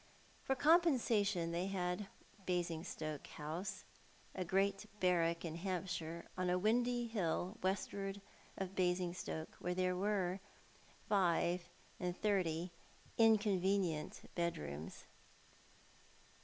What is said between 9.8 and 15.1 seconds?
were five and thirty inconvenient bedrooms.